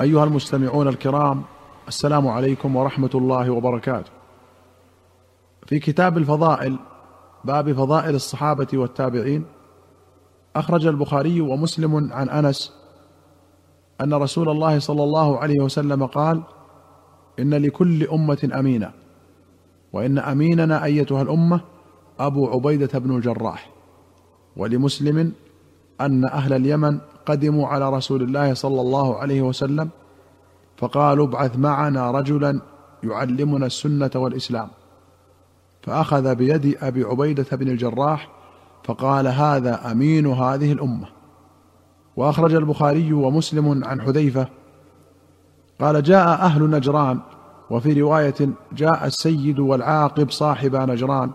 أيها 0.00 0.24
المستمعون 0.24 0.88
الكرام 0.88 1.42
السلام 1.88 2.28
عليكم 2.28 2.76
ورحمة 2.76 3.10
الله 3.14 3.50
وبركاته. 3.50 4.10
في 5.66 5.78
كتاب 5.78 6.18
الفضائل 6.18 6.78
باب 7.44 7.72
فضائل 7.72 8.14
الصحابة 8.14 8.66
والتابعين 8.74 9.44
أخرج 10.56 10.86
البخاري 10.86 11.40
ومسلم 11.40 12.12
عن 12.12 12.28
أنس 12.28 12.72
أن 14.00 14.14
رسول 14.14 14.48
الله 14.48 14.78
صلى 14.78 15.04
الله 15.04 15.38
عليه 15.38 15.60
وسلم 15.60 16.06
قال 16.06 16.42
إن 17.38 17.54
لكل 17.54 18.06
أمة 18.06 18.50
امينا 18.54 18.92
وإن 19.92 20.18
أميننا 20.18 20.84
أيتها 20.84 21.22
الأمة 21.22 21.60
أبو 22.18 22.46
عبيدة 22.46 22.98
بن 22.98 23.16
الجراح 23.16 23.70
ولمسلم 24.56 25.32
أن 26.00 26.24
أهل 26.24 26.52
اليمن 26.52 26.98
قدموا 27.26 27.68
على 27.68 27.90
رسول 27.90 28.22
الله 28.22 28.54
صلى 28.54 28.80
الله 28.80 29.16
عليه 29.18 29.42
وسلم 29.42 29.88
فقالوا 30.76 31.26
ابعث 31.26 31.56
معنا 31.56 32.10
رجلا 32.10 32.60
يعلمنا 33.02 33.66
السنة 33.66 34.10
والإسلام. 34.14 34.68
فأخذ 35.82 36.34
بيد 36.34 36.78
أبي 36.82 37.04
عبيدة 37.04 37.46
بن 37.52 37.68
الجراح 37.68 38.28
فقال 38.84 39.26
هذا 39.26 39.92
أمين 39.92 40.26
هذه 40.26 40.72
الأمة. 40.72 41.08
وأخرج 42.16 42.54
البخاري 42.54 43.12
ومسلم 43.12 43.84
عن 43.84 44.00
حذيفة 44.00 44.48
قال 45.80 46.02
جاء 46.02 46.28
أهل 46.28 46.70
نجران 46.70 47.20
وفي 47.70 48.00
رواية 48.00 48.48
جاء 48.72 49.06
السيد 49.06 49.58
والعاقب 49.58 50.30
صاحب 50.30 50.76
نجران 50.76 51.30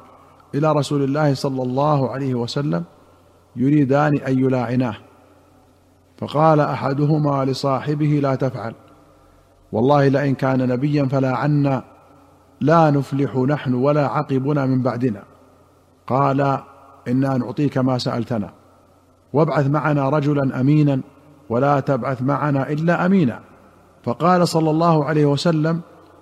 إلى 0.55 0.71
رسول 0.71 1.03
الله 1.03 1.33
صلى 1.33 1.63
الله 1.63 2.09
عليه 2.09 2.35
وسلم 2.35 2.83
يريدان 3.55 4.17
أن 4.17 4.39
يلاعناه. 4.39 4.95
فقال 6.21 6.59
أحدهما 6.59 7.45
لصاحبه 7.45 8.19
لا 8.23 8.35
تفعل. 8.35 8.73
والله 9.71 10.07
لئن 10.07 10.35
كان 10.35 10.67
نبيا 10.67 11.05
فلا 11.05 11.35
عنا 11.35 11.83
لا 12.61 12.91
نفلح 12.91 13.35
نحن 13.35 13.73
ولا 13.73 14.07
عقبنا 14.07 14.65
من 14.65 14.81
بعدنا. 14.81 15.23
قال 16.07 16.59
إنا 17.07 17.37
نعطيك 17.37 17.77
ما 17.77 17.97
سألتنا. 17.97 18.49
وابعث 19.33 19.67
معنا 19.67 20.09
رجلا 20.09 20.59
أمينا 20.59 21.01
ولا 21.49 21.79
تبعث 21.79 22.21
معنا 22.21 22.69
إلا 22.69 23.05
أمينا. 23.05 23.39
فقال 24.03 24.47
صلى 24.47 24.69
الله 24.69 25.05
عليه 25.05 25.25
وسلم 25.25 25.81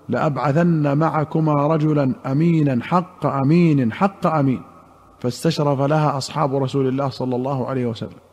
لأبعثن 0.09 0.97
معكما 0.97 1.67
رجلا 1.67 2.13
أمينا 2.25 2.83
حق 2.83 3.25
أمين 3.25 3.93
حق 3.93 4.27
أمين. 4.27 4.61
فاستشرف 5.19 5.81
لها 5.81 6.17
أصحاب 6.17 6.55
رسول 6.55 6.87
الله 6.87 7.09
صلى 7.09 7.35
الله 7.35 7.67
عليه 7.67 7.85
وسلم. 7.85 8.28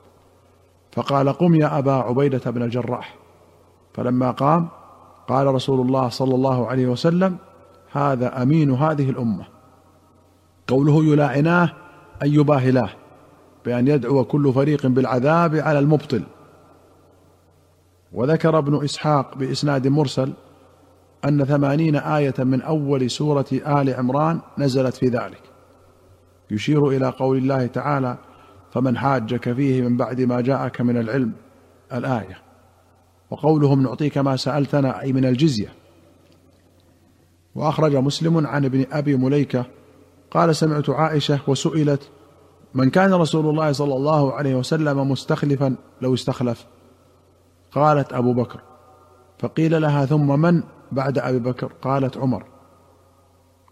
فقال 0.97 1.33
قم 1.33 1.55
يا 1.55 1.79
أبا 1.79 1.93
عبيدة 1.93 2.51
بن 2.51 2.63
الجراح. 2.63 3.17
فلما 3.95 4.31
قام 4.31 4.69
قال 5.29 5.47
رسول 5.47 5.87
الله 5.87 6.09
صلى 6.09 6.35
الله 6.35 6.67
عليه 6.67 6.87
وسلم 6.87 7.37
هذا 7.93 8.43
أمين 8.43 8.71
هذه 8.71 9.11
الأمة. 9.11 9.45
قوله 10.67 11.05
يلاعناه 11.05 11.73
ان 12.23 12.33
يباهلاه 12.33 12.91
بأن 13.65 13.89
يدعو 13.89 14.25
كل 14.25 14.53
فريق 14.53 14.87
بالعذاب 14.87 15.55
على 15.57 15.79
المبطل. 15.79 16.23
وذكر 18.13 18.59
ابن 18.59 18.85
إسحاق 18.85 19.35
بإسناد 19.35 19.87
مرسل 19.87 20.33
أن 21.25 21.45
ثمانين 21.45 21.97
آية 21.97 22.35
من 22.39 22.63
أول 22.63 23.11
سورة 23.11 23.47
آل 23.53 23.95
عمران 23.95 24.41
نزلت 24.59 24.95
في 24.95 25.07
ذلك. 25.09 25.41
يشير 26.51 26.89
إلى 26.89 27.09
قول 27.09 27.37
الله 27.37 27.67
تعالى 27.67 28.17
فمن 28.77 28.99
حاجك 28.99 29.53
فيه 29.53 29.83
من 29.83 29.97
بعد 29.97 30.21
ما 30.21 30.41
جاءك 30.41 30.81
من 30.81 30.97
العلم 30.97 31.33
الآية. 31.93 32.39
وقولهم 33.31 33.83
نعطيك 33.83 34.19
ما 34.19 34.37
سألتنا 34.37 35.01
أي 35.01 35.13
من 35.13 35.25
الجزية. 35.25 35.69
وأخرج 37.55 37.97
مسلم 37.97 38.47
عن 38.47 38.65
ابن 38.65 38.87
أبي 38.93 39.17
مليكة 39.17 39.65
قال 40.31 40.57
سمعت 40.57 40.91
عائشة 40.91 41.41
وسئلت 41.47 42.11
من 42.75 42.91
كان 42.91 43.15
رسول 43.15 43.51
الله 43.51 43.73
صلى 43.73 43.95
الله 43.95 44.33
عليه 44.33 44.55
وسلم 44.55 45.11
مستخلفا 45.11 45.77
لو 46.01 46.15
استخلف؟ 46.15 46.67
قالت 47.73 48.13
أبو 48.13 48.33
بكر. 48.33 48.61
فقيل 49.39 49.83
لها 49.83 50.07
ثم 50.07 50.41
من 50.41 50.63
بعد 50.93 51.19
أبي 51.19 51.39
بكر؟ 51.39 51.73
قالت 51.83 52.17
عمر. 52.17 52.47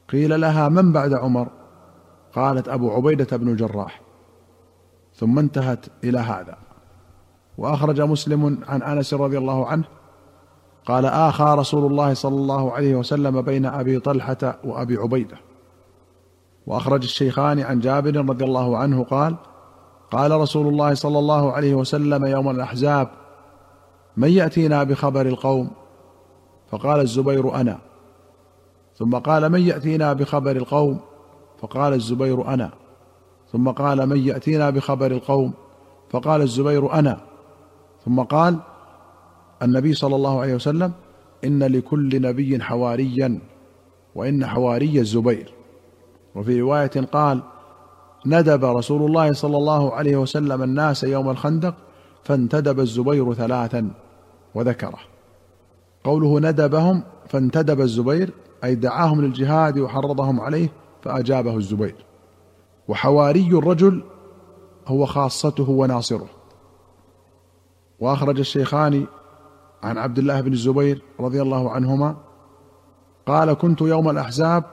قيل 0.08 0.40
لها 0.40 0.68
من 0.68 0.92
بعد 0.92 1.12
عمر؟ 1.12 1.48
قالت 2.32 2.68
أبو 2.68 2.90
عبيدة 2.90 3.36
بن 3.36 3.48
الجراح. 3.48 4.03
ثم 5.14 5.38
انتهت 5.38 5.86
إلى 6.04 6.18
هذا. 6.18 6.56
وأخرج 7.58 8.00
مسلم 8.00 8.58
عن 8.68 8.82
أنس 8.82 9.14
رضي 9.14 9.38
الله 9.38 9.66
عنه 9.66 9.84
قال 10.86 11.06
آخى 11.06 11.54
رسول 11.58 11.90
الله 11.90 12.14
صلى 12.14 12.36
الله 12.36 12.72
عليه 12.72 12.94
وسلم 12.94 13.42
بين 13.42 13.66
أبي 13.66 14.00
طلحة 14.00 14.58
وأبي 14.64 14.96
عبيدة. 14.96 15.36
وأخرج 16.66 17.02
الشيخان 17.02 17.60
عن 17.60 17.80
جابر 17.80 18.16
رضي 18.16 18.44
الله 18.44 18.78
عنه 18.78 19.04
قال 19.04 19.36
قال 20.10 20.32
رسول 20.32 20.68
الله 20.68 20.94
صلى 20.94 21.18
الله 21.18 21.52
عليه 21.52 21.74
وسلم 21.74 22.24
يوم 22.26 22.50
الأحزاب 22.50 23.08
من 24.16 24.28
يأتينا 24.28 24.82
بخبر 24.84 25.26
القوم؟ 25.26 25.70
فقال 26.70 27.00
الزبير 27.00 27.54
أنا. 27.54 27.78
ثم 28.96 29.14
قال 29.18 29.52
من 29.52 29.60
يأتينا 29.60 30.12
بخبر 30.12 30.56
القوم؟ 30.56 31.00
فقال 31.60 31.92
الزبير 31.92 32.48
أنا. 32.54 32.70
ثم 33.54 33.70
قال 33.70 34.06
من 34.06 34.16
يأتينا 34.16 34.70
بخبر 34.70 35.10
القوم؟ 35.10 35.52
فقال 36.10 36.42
الزبير 36.42 36.92
أنا. 36.92 37.20
ثم 38.04 38.20
قال 38.20 38.56
النبي 39.62 39.94
صلى 39.94 40.16
الله 40.16 40.40
عليه 40.40 40.54
وسلم 40.54 40.92
إن 41.44 41.62
لكل 41.62 42.22
نبي 42.22 42.62
حواريا 42.62 43.40
وإن 44.14 44.46
حواري 44.46 45.00
الزبير. 45.00 45.52
وفي 46.34 46.60
رواية 46.60 46.90
قال 47.12 47.42
ندب 48.26 48.64
رسول 48.64 49.02
الله 49.02 49.32
صلى 49.32 49.56
الله 49.56 49.94
عليه 49.94 50.16
وسلم 50.16 50.62
الناس 50.62 51.04
يوم 51.04 51.30
الخندق 51.30 51.74
فانتدب 52.24 52.80
الزبير 52.80 53.34
ثلاثا 53.34 53.90
وذكره. 54.54 54.98
قوله 56.04 56.40
ندبهم 56.50 57.02
فانتدب 57.28 57.80
الزبير 57.80 58.30
أي 58.64 58.74
دعاهم 58.74 59.20
للجهاد 59.20 59.78
وحرضهم 59.78 60.40
عليه 60.40 60.68
فأجابه 61.02 61.56
الزبير. 61.56 62.13
وحواري 62.88 63.48
الرجل 63.48 64.02
هو 64.86 65.06
خاصته 65.06 65.70
وناصره. 65.70 66.28
وأخرج 68.00 68.38
الشيخان 68.38 69.06
عن 69.82 69.98
عبد 69.98 70.18
الله 70.18 70.40
بن 70.40 70.52
الزبير 70.52 71.02
رضي 71.20 71.42
الله 71.42 71.70
عنهما 71.70 72.16
قال 73.26 73.52
كنت 73.52 73.80
يوم 73.80 74.10
الأحزاب 74.10 74.64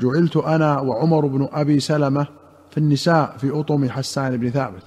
جعلت 0.00 0.36
أنا 0.36 0.80
وعمر 0.80 1.26
بن 1.26 1.48
أبي 1.52 1.80
سلمة 1.80 2.26
في 2.70 2.78
النساء 2.78 3.36
في 3.38 3.60
أطم 3.60 3.88
حسان 3.88 4.36
بن 4.36 4.50
ثابت 4.50 4.82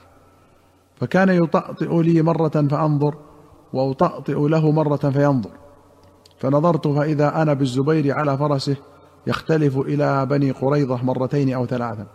فكان 0.96 1.30
يطأطئ 1.30 2.02
لي 2.02 2.22
مرة 2.22 2.68
فأنظر 2.72 3.16
وأطأطئ 3.74 4.48
له 4.48 4.72
مرة 4.72 4.96
فينظر 4.96 5.52
فنظرت 6.40 6.88
فإذا 6.88 7.42
أنا 7.42 7.54
بالزبير 7.54 8.18
على 8.18 8.38
فرسه 8.38 8.76
يختلف 9.28 9.78
إلى 9.78 10.26
بني 10.26 10.52
قريظة 10.52 11.04
مرتين 11.04 11.54
أو 11.54 11.66
ثلاثا 11.66 12.08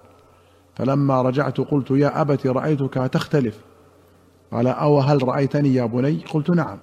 فلما 0.76 1.22
رجعت 1.22 1.60
قلت 1.60 1.90
يا 1.90 2.20
ابت 2.20 2.46
رأيتك 2.46 2.94
تختلف. 2.94 3.58
قال 4.52 4.66
أو 4.66 4.98
هل 4.98 5.28
رأيتني 5.28 5.74
يا 5.74 5.86
بني؟ 5.86 6.24
قلت 6.34 6.50
نعم. 6.50 6.78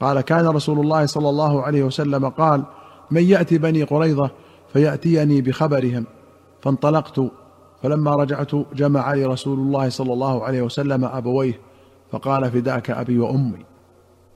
قال 0.00 0.20
كان 0.20 0.46
رسول 0.46 0.80
الله 0.80 1.06
صلى 1.06 1.28
الله 1.28 1.62
عليه 1.62 1.82
وسلم 1.82 2.28
قال 2.28 2.62
من 3.10 3.22
يأتي 3.22 3.58
بني 3.58 3.82
قريظة 3.82 4.30
فيأتيني 4.72 5.40
بخبرهم. 5.40 6.06
فانطلقت. 6.62 7.20
فلما 7.82 8.14
رجعت 8.14 8.54
جمع 8.74 9.14
لي 9.14 9.24
رسول 9.24 9.58
الله 9.58 9.88
صلى 9.88 10.12
الله 10.12 10.44
عليه 10.44 10.62
وسلم 10.62 11.04
أبويه 11.04 11.60
فقال 12.12 12.50
فداك 12.50 12.90
أبي 12.90 13.18
وأمي. 13.18 13.64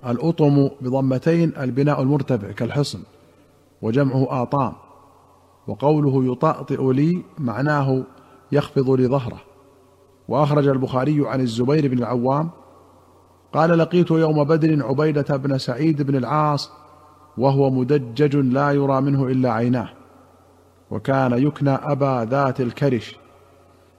الأطم 0.06 0.68
بضمتين 0.80 1.52
البناء 1.60 2.02
المرتفع 2.02 2.52
كالحصن 2.52 2.98
وجمعه 3.82 4.42
آطام 4.42 4.72
وقوله 5.66 6.32
يطأطئ 6.32 6.92
لي 6.92 7.22
معناه 7.38 8.04
يخفض 8.52 8.90
لي 8.90 9.06
ظهره 9.06 9.40
وأخرج 10.28 10.68
البخاري 10.68 11.28
عن 11.28 11.40
الزبير 11.40 11.88
بن 11.88 11.98
العوام 11.98 12.50
قال 13.52 13.78
لقيت 13.78 14.10
يوم 14.10 14.44
بدر 14.44 14.86
عبيدة 14.86 15.36
بن 15.36 15.58
سعيد 15.58 16.02
بن 16.02 16.16
العاص 16.16 16.70
وهو 17.38 17.70
مدجج 17.70 18.36
لا 18.36 18.72
يرى 18.72 19.00
منه 19.00 19.26
إلا 19.26 19.52
عيناه 19.52 19.88
وكان 20.90 21.32
يكنى 21.32 21.70
أبا 21.70 22.26
ذات 22.30 22.60
الكرش. 22.60 23.16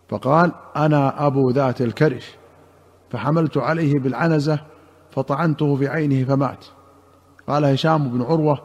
فقال 0.09 0.51
أنا 0.75 1.27
أبو 1.27 1.49
ذات 1.49 1.81
الكرش. 1.81 2.35
فحملت 3.09 3.57
عليه 3.57 3.99
بالعنزة 3.99 4.59
فطعنته 5.11 5.75
في 5.75 5.87
عينه 5.87 6.25
فمات. 6.25 6.65
قال 7.47 7.65
هشام 7.65 8.09
بن 8.09 8.21
عروة 8.21 8.59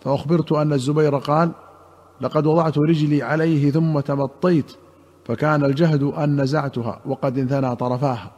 فأخبرت 0.00 0.52
أن 0.52 0.72
الزبير 0.72 1.18
قال 1.18 1.50
لقد 2.20 2.46
وضعت 2.46 2.78
رجلي 2.78 3.22
عليه 3.22 3.70
ثم 3.70 4.00
تمطيت 4.00 4.72
فكان 5.24 5.64
الجهد 5.64 6.02
أن 6.02 6.40
نزعتها 6.40 7.00
وقد 7.06 7.38
انثنى 7.38 7.76
طرفاها. 7.76 8.30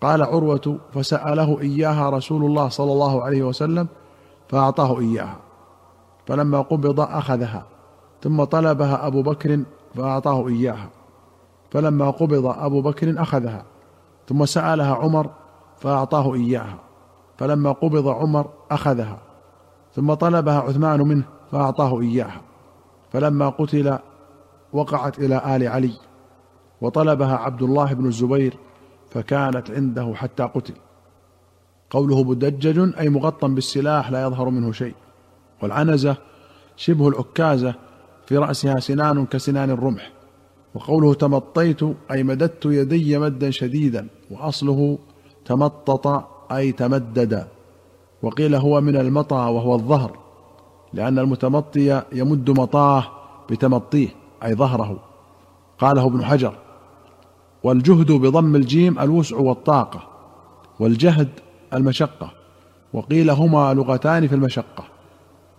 قال 0.00 0.22
عروة 0.22 0.78
فسأله 0.94 1.60
إياها 1.60 2.10
رسول 2.10 2.44
الله 2.44 2.68
صلى 2.68 2.92
الله 2.92 3.22
عليه 3.22 3.42
وسلم 3.42 3.88
فأعطاه 4.48 5.00
إياها. 5.00 5.36
فلما 6.26 6.60
قبض 6.60 7.00
أخذها 7.00 7.64
ثم 8.22 8.44
طلبها 8.44 9.06
أبو 9.06 9.22
بكر 9.22 9.62
فأعطاه 9.94 10.48
إياها. 10.48 10.88
فلما 11.70 12.10
قبض 12.10 12.46
أبو 12.46 12.82
بكر 12.82 13.22
أخذها 13.22 13.64
ثم 14.28 14.44
سألها 14.44 14.94
عمر 14.94 15.30
فأعطاه 15.78 16.34
إياها. 16.34 16.78
فلما 17.38 17.72
قبض 17.72 18.08
عمر 18.08 18.46
أخذها 18.70 19.18
ثم 19.94 20.14
طلبها 20.14 20.60
عثمان 20.60 21.00
منه 21.00 21.24
فأعطاه 21.52 22.00
إياها. 22.00 22.40
فلما 23.12 23.48
قتل 23.48 23.98
وقعت 24.72 25.18
إلى 25.18 25.56
آل 25.56 25.68
علي 25.68 25.92
وطلبها 26.80 27.36
عبد 27.36 27.62
الله 27.62 27.92
بن 27.92 28.06
الزبير 28.06 28.56
فكانت 29.10 29.70
عنده 29.70 30.12
حتى 30.14 30.42
قتل. 30.42 30.74
قوله 31.90 32.22
مدجج 32.22 32.98
أي 32.98 33.08
مغطى 33.08 33.48
بالسلاح 33.48 34.10
لا 34.10 34.22
يظهر 34.22 34.50
منه 34.50 34.72
شيء. 34.72 34.94
والعنزة 35.62 36.16
شبه 36.76 37.08
العكازة 37.08 37.74
في 38.26 38.36
رأسها 38.36 38.80
سنان 38.80 39.26
كسنان 39.26 39.70
الرمح. 39.70 40.12
وقوله 40.74 41.14
تمطيت 41.14 41.80
أي 42.10 42.22
مددت 42.22 42.66
يدي 42.66 43.18
مدا 43.18 43.50
شديدا 43.50 44.08
وأصله 44.30 44.98
تمطط 45.44 46.06
أي 46.52 46.72
تمدد. 46.72 47.46
وقيل 48.22 48.54
هو 48.54 48.80
من 48.80 48.96
المطى 48.96 49.34
وهو 49.34 49.74
الظهر 49.74 50.18
لأن 50.92 51.18
المتمطي 51.18 52.02
يمد 52.12 52.50
مطاه 52.50 53.04
بتمطيه. 53.50 54.19
أي 54.44 54.54
ظهره. 54.54 54.96
قاله 55.78 56.06
ابن 56.06 56.24
حجر 56.24 56.54
والجهد 57.62 58.12
بضم 58.12 58.56
الجيم 58.56 58.98
الوسع 58.98 59.36
والطاقة 59.36 60.00
والجهد 60.80 61.28
المشقة 61.74 62.30
وقيل 62.92 63.30
هما 63.30 63.74
لغتان 63.74 64.28
في 64.28 64.34
المشقة. 64.34 64.84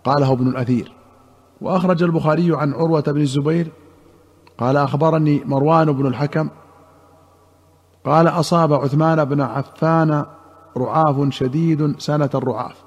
قاله 0.04 0.32
ابن 0.32 0.48
الأثير. 0.48 0.92
وأخرج 1.60 2.02
البخاري 2.02 2.56
عن 2.56 2.72
عروة 2.72 3.00
بن 3.00 3.20
الزبير 3.20 3.72
قال 4.58 4.76
أخبرني 4.76 5.42
مروان 5.44 5.92
بن 5.92 6.06
الحكم 6.06 6.48
قال 8.04 8.28
أصاب 8.28 8.72
عثمان 8.72 9.24
بن 9.24 9.40
عفان 9.40 10.24
رعاف 10.76 11.30
شديد 11.30 12.00
سنة 12.00 12.30
الرعاف 12.34 12.84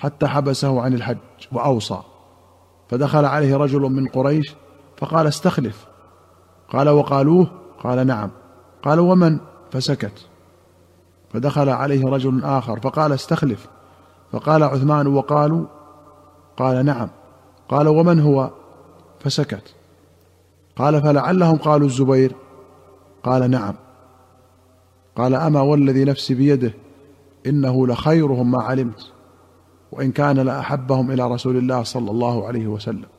حتى 0.00 0.26
حبسه 0.26 0.80
عن 0.80 0.94
الحج 0.94 1.18
وأوصى. 1.52 1.98
فدخل 2.88 3.24
عليه 3.24 3.56
رجل 3.56 3.80
من 3.80 4.08
قريش 4.08 4.54
فقال 4.96 5.26
استخلف. 5.26 5.86
قال 6.68 6.88
وقالوه؟ 6.88 7.50
قال 7.82 8.06
نعم. 8.06 8.30
قال 8.82 9.00
ومن؟ 9.00 9.38
فسكت. 9.70 10.26
فدخل 11.32 11.68
عليه 11.68 12.04
رجل 12.04 12.44
آخر 12.44 12.80
فقال 12.80 13.12
استخلف. 13.12 13.66
فقال 14.32 14.62
عثمان 14.62 15.06
وقالوا؟ 15.06 15.66
قال 16.56 16.84
نعم. 16.84 17.08
قال 17.68 17.88
ومن 17.88 18.20
هو؟ 18.20 18.50
فسكت. 19.20 19.74
قال 20.76 21.02
فلعلهم 21.02 21.56
قالوا 21.56 21.86
الزبير؟ 21.86 22.32
قال 23.22 23.50
نعم. 23.50 23.74
قال 25.16 25.34
أما 25.34 25.60
والذي 25.60 26.04
نفسي 26.04 26.34
بيده 26.34 26.72
إنه 27.46 27.86
لخيرهم 27.86 28.50
ما 28.50 28.62
علمت 28.62 29.12
وإن 29.92 30.12
كان 30.12 30.38
لأحبهم 30.38 31.10
إلى 31.10 31.30
رسول 31.30 31.56
الله 31.56 31.82
صلى 31.82 32.10
الله 32.10 32.46
عليه 32.46 32.66
وسلم. 32.66 33.15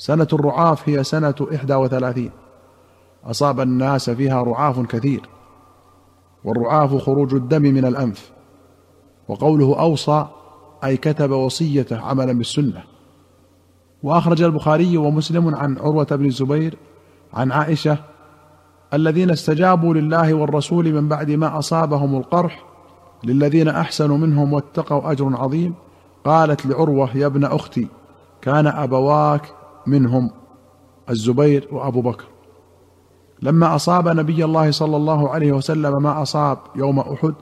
سنة 0.00 0.28
الرعاف 0.32 0.88
هي 0.88 1.04
سنة 1.04 1.34
إحدى 1.54 1.74
وثلاثين. 1.74 2.30
أصاب 3.24 3.60
الناس 3.60 4.10
فيها 4.10 4.42
رعاف 4.42 4.80
كثير. 4.80 5.20
والرعاف 6.44 6.94
خروج 6.94 7.34
الدم 7.34 7.62
من 7.62 7.84
الأنف. 7.84 8.30
وقوله 9.28 9.80
أوصى 9.80 10.26
أي 10.84 10.96
كتب 10.96 11.30
وصيته 11.30 12.00
عملا 12.00 12.32
بالسنة. 12.32 12.82
وأخرج 14.02 14.42
البخاري 14.42 14.96
ومسلم 14.96 15.54
عن 15.54 15.78
عروة 15.78 16.06
بن 16.10 16.26
الزبير 16.26 16.76
عن 17.34 17.52
عائشة 17.52 17.98
الذين 18.94 19.30
استجابوا 19.30 19.94
لله 19.94 20.34
والرسول 20.34 20.92
من 20.92 21.08
بعد 21.08 21.30
ما 21.30 21.58
أصابهم 21.58 22.16
القرح 22.16 22.64
للذين 23.24 23.68
أحسنوا 23.68 24.16
منهم 24.18 24.52
واتقوا 24.52 25.12
أجر 25.12 25.36
عظيم 25.36 25.74
قالت 26.24 26.66
لعروة 26.66 27.16
يا 27.16 27.26
ابن 27.26 27.44
أختي 27.44 27.88
كان 28.42 28.66
أبواك 28.66 29.59
منهم 29.86 30.30
الزبير 31.10 31.68
وأبو 31.72 32.00
بكر. 32.00 32.24
لما 33.42 33.74
أصاب 33.74 34.08
نبي 34.08 34.44
الله 34.44 34.70
صلى 34.70 34.96
الله 34.96 35.28
عليه 35.28 35.52
وسلم 35.52 36.02
ما 36.02 36.22
أصاب 36.22 36.58
يوم 36.76 36.98
أحد 36.98 37.34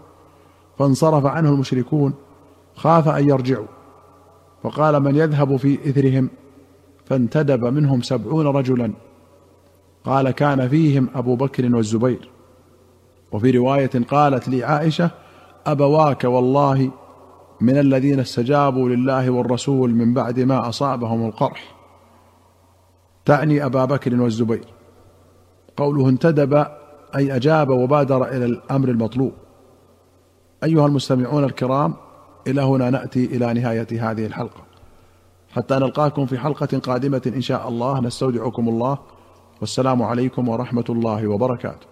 فانصرف 0.79 1.26
عنه 1.26 1.49
المشركون 1.49 2.14
خاف 2.76 3.08
أن 3.08 3.29
يرجعوا. 3.29 3.67
فقال 4.62 5.00
من 5.00 5.17
يذهب 5.17 5.56
في 5.56 5.90
إثرهم؟ 5.90 6.31
فانتدب 7.05 7.64
منهم 7.64 8.02
سبعون 8.02 8.46
رجلا. 8.46 8.93
قال 10.05 10.31
كان 10.31 10.69
فيهم 10.69 11.08
أبو 11.14 11.37
بكر 11.37 11.76
والزبير. 11.76 12.31
وفي 13.32 13.50
رواية 13.50 13.91
قالت 14.11 14.49
لي 14.49 14.64
عائشة 14.64 15.11
أبواك 15.67 16.25
والله 16.25 16.91
من 17.61 17.79
الذين 17.79 18.20
استجابوا 18.20 18.88
لله 18.88 19.31
والرسول 19.31 19.94
من 19.94 20.14
بعد 20.14 20.41
ما 20.41 20.69
أصابهم 20.69 21.26
القرح. 21.26 21.77
تعني 23.28 23.64
أبا 23.64 23.84
بكر 23.84 24.20
والزبير. 24.22 24.64
قوله 25.76 26.08
انتدب 26.08 26.66
أي 27.16 27.36
أجاب 27.36 27.69
وبادر 27.69 28.28
إلى 28.28 28.44
الأمر 28.44 28.88
المطلوب. 28.88 29.32
أيها 30.64 30.86
المستمعون 30.86 31.44
الكرام 31.44 31.94
إلى 32.46 32.60
هنا 32.60 32.90
نأتي 32.90 33.25
إلى 33.25 33.54
نهاية 33.54 34.10
هذه 34.10 34.26
الحلقة. 34.26 34.62
حتى 35.50 35.75
نلقاكم 35.75 36.26
في 36.26 36.38
حلقة 36.38 36.78
قادمة 36.78 37.32
إن 37.36 37.40
شاء 37.40 37.69
الله. 37.69 38.00
نستودعكم 38.00 38.69
الله. 38.69 38.98
والسلام 39.60 40.02
عليكم 40.02 40.48
ورحمة 40.48 40.84
الله 40.88 41.26
وبركاته. 41.26 41.88